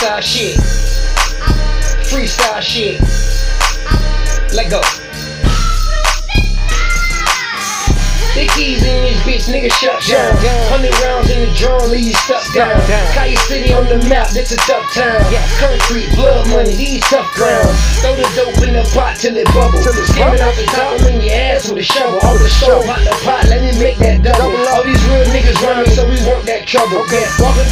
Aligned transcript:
Freestyle 0.00 0.22
shit. 0.22 0.56
Freestyle 2.08 2.62
shit. 2.62 3.00
Let 4.56 4.70
go. 4.70 4.80
The 8.32 8.48
keys 8.56 8.80
in 8.80 8.96
this 9.04 9.20
bitch, 9.28 9.44
nigga 9.52 9.68
shut 9.68 10.00
down. 10.08 10.32
Hundred 10.72 10.96
rounds 11.04 11.28
in 11.28 11.44
the 11.44 11.52
drum, 11.52 11.90
leave 11.92 12.08
you 12.08 12.16
stuck 12.24 12.40
down. 12.56 12.80
Kaya 13.12 13.36
City 13.44 13.76
on 13.76 13.84
the 13.92 14.00
map, 14.08 14.32
this 14.32 14.52
a 14.52 14.56
tough 14.64 14.88
town. 14.96 15.20
Concrete, 15.60 16.08
blood 16.16 16.48
money, 16.48 16.72
these 16.72 17.04
tough 17.04 17.28
grounds. 17.36 17.76
Throw 18.00 18.16
the 18.16 18.24
dope 18.32 18.56
in 18.64 18.72
the 18.72 18.88
pot 18.96 19.20
till 19.20 19.36
it 19.36 19.44
bubbles. 19.52 19.84
Skimming 19.84 20.40
off 20.40 20.56
the 20.56 20.64
top, 20.72 20.96
in 21.12 21.20
your 21.20 21.36
ass 21.36 21.68
with 21.68 21.76
a 21.76 21.84
shovel. 21.84 22.24
All 22.24 22.40
the 22.40 22.48
stove, 22.48 22.88
hot 22.88 23.04
the 23.04 23.12
pot, 23.20 23.44
let 23.52 23.60
me 23.60 23.76
make 23.76 24.00
that 24.00 24.24
double. 24.24 24.48
All 24.72 24.80
these 24.80 25.02
real 25.12 25.28
niggas 25.28 25.60
running, 25.60 25.92
so 25.92 26.08
we 26.08 26.16
want 26.24 26.48
that 26.48 26.64
trouble. 26.64 27.04
Walking 27.04 27.20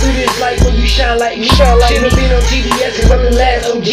through 0.09 0.25
this 0.25 0.41
life 0.41 0.61
when 0.65 0.75
you 0.81 0.89
shine 0.89 1.19
like 1.21 1.37
me. 1.37 1.49
Shouldn't 1.53 2.17
been 2.17 2.33
on 2.33 2.41
TBS, 2.49 2.97
cause 2.97 3.11
I'm 3.13 3.23
the 3.29 3.37
last 3.37 3.69
OG. 3.69 3.89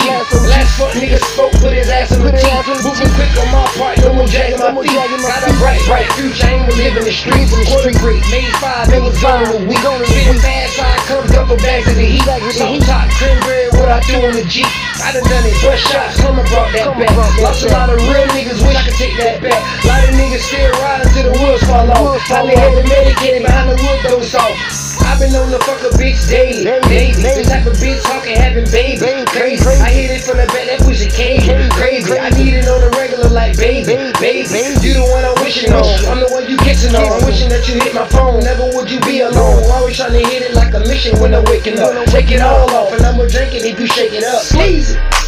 Last 0.47 0.71
fuck 0.79 0.95
nigga 0.95 1.19
spoke, 1.19 1.51
put 1.59 1.75
his 1.75 1.89
ass 1.91 2.15
on 2.15 2.23
the 2.23 2.31
team. 2.31 2.55
Moving 2.87 3.11
quick 3.19 3.31
on 3.35 3.51
my 3.51 3.67
part, 3.75 3.99
no 3.99 4.15
more 4.15 4.27
dragging 4.27 4.59
my 4.59 4.71
feet. 4.79 4.95
Got 4.95 5.43
a 5.43 5.51
bright, 5.59 5.81
bright 5.83 6.07
future, 6.15 6.47
ain't 6.47 6.63
gonna 6.63 6.79
live 6.79 6.95
in 6.95 7.03
the 7.03 7.11
streets. 7.11 7.51
Quarter 7.51 7.95
great, 7.99 8.23
made 8.31 8.47
five, 8.63 8.87
it 8.91 9.03
was 9.03 9.19
gone 9.19 9.43
in 9.43 9.51
a 9.51 9.67
week. 9.67 9.83
Spitting 9.83 10.39
fast, 10.39 10.79
I 10.79 10.95
come 11.09 11.25
double 11.35 11.59
bags 11.59 11.87
of 11.91 11.95
the 11.99 12.07
heat. 12.07 12.23
Salt 12.55 12.79
top, 12.87 13.11
cranberry, 13.19 13.67
what 13.75 13.91
I 13.91 13.99
do 14.07 14.15
on 14.23 14.33
the 14.39 14.45
Jeep. 14.47 14.69
I 15.03 15.11
done 15.11 15.27
done 15.27 15.43
it, 15.43 15.57
bust 15.59 15.83
shots, 15.91 16.21
come 16.21 16.39
and 16.39 16.47
brought 16.47 16.71
that 16.71 16.95
back. 16.95 17.11
Lost 17.43 17.67
a 17.67 17.69
lot 17.75 17.91
of 17.91 17.99
real 18.07 18.23
niggas, 18.31 18.63
wish 18.63 18.75
I 18.75 18.83
could 18.87 18.95
take 18.95 19.17
that 19.19 19.43
back. 19.43 19.59
A 19.83 19.87
lot 19.87 20.01
of 20.07 20.15
niggas 20.15 20.47
still 20.47 20.71
riding 20.79 21.11
till 21.11 21.27
the 21.27 21.33
wheels 21.35 21.63
fall 21.67 21.91
off. 21.91 22.31
I 22.31 22.47
been 22.47 22.57
heavy 22.57 22.87
medicated 22.87 23.43
behind 23.43 23.69
the 23.69 23.75
wood, 23.75 23.99
those 24.07 24.33
off. 24.35 24.74
I've 25.15 25.21
been 25.21 25.35
on 25.39 25.47
the 25.49 25.63
fuck 25.63 25.79
a 25.79 25.95
bitch 25.95 26.27
daily, 26.27 26.67
daily. 26.91 27.15
The 27.15 27.47
type 27.47 27.63
of 27.63 27.79
bitch 27.79 28.03
talking, 28.03 28.35
having 28.35 28.67
baby. 28.67 28.99
crazy. 29.31 29.63
I 29.79 29.87
hit 29.87 30.11
it 30.11 30.27
from 30.27 30.43
the 30.43 30.47
back, 30.51 30.67
that 30.67 30.83
pussy 30.83 31.07
crazy, 31.07 31.47
crazy. 31.71 32.19
I 32.19 32.27
need 32.35 32.51
it 32.51 32.67
on 32.67 32.83
the 32.83 32.91
regular 32.99 33.31
like 33.31 33.55
baby, 33.55 34.11
baby. 34.19 34.43
You 34.83 34.91
the 34.91 35.07
one 35.07 35.23
I'm 35.23 35.39
wishing 35.39 35.71
on, 35.71 35.87
I'm 36.11 36.19
the 36.19 36.27
one 36.27 36.43
you 36.51 36.59
kissing 36.67 36.91
on. 36.99 37.07
I'm 37.07 37.23
wishing 37.23 37.47
that 37.47 37.63
you 37.63 37.79
hit 37.79 37.95
my 37.95 38.03
phone, 38.11 38.43
never 38.43 38.67
would 38.75 38.91
you 38.91 38.99
be 39.07 39.21
alone. 39.21 39.63
Always 39.71 39.95
trying 39.95 40.19
to 40.19 40.23
hit 40.27 40.51
it 40.51 40.53
like 40.53 40.73
a 40.75 40.83
mission 40.83 41.15
when 41.23 41.33
I'm 41.33 41.47
waking 41.47 41.79
up. 41.79 41.95
Take 42.11 42.35
it 42.35 42.41
all 42.41 42.67
off 42.75 42.91
and 42.91 42.99
I'ma 43.07 43.23
drink 43.31 43.55
it 43.55 43.63
if 43.63 43.79
you 43.79 43.87
shake 43.87 44.11
it 44.11 44.25
up. 44.27 44.43
Sneeze 44.43 44.99
it. 44.99 45.24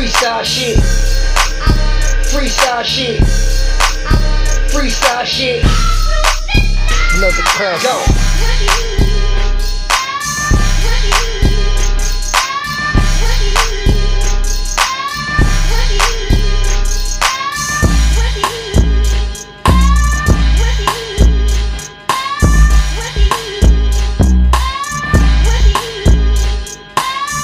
Freestyle 0.00 0.42
shit. 0.42 0.78
Freestyle 2.32 2.82
shit. 2.82 3.20
Freestyle 4.72 5.26
shit. 5.26 5.62
Another 7.18 7.42
classic. 7.42 7.82
Go. 7.82 8.89